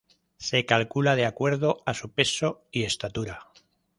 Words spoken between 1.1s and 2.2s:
de acuerdo a su